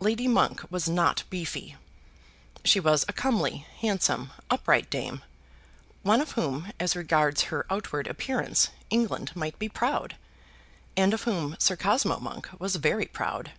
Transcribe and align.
Lady 0.00 0.26
Monk 0.26 0.64
was 0.70 0.88
not 0.88 1.22
beefy. 1.28 1.76
She 2.64 2.80
was 2.80 3.04
a 3.08 3.12
comely, 3.12 3.66
handsome, 3.82 4.30
upright, 4.48 4.88
dame, 4.88 5.22
one 6.02 6.22
of 6.22 6.30
whom, 6.32 6.72
as 6.80 6.96
regards 6.96 7.42
her 7.52 7.66
outward 7.68 8.06
appearance, 8.06 8.70
England 8.88 9.32
might 9.34 9.58
be 9.58 9.68
proud, 9.68 10.16
and 10.96 11.12
of 11.12 11.24
whom 11.24 11.56
Sir 11.58 11.76
Cosmo 11.76 12.18
Monk 12.20 12.48
was 12.58 12.76
very 12.76 13.04
proud. 13.04 13.52